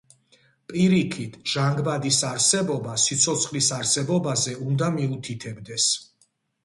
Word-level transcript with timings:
პირიქით, 0.69 1.35
ჟანგბადის 1.51 2.17
არსებობა 2.31 2.95
სიცოცხლის 3.03 3.71
არსებობაზე 3.81 4.59
უნდა 4.73 4.89
მიუთითებდეს. 4.97 5.87